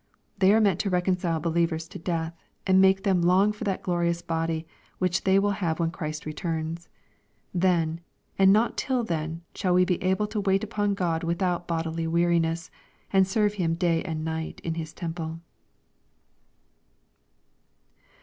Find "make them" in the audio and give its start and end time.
2.81-3.21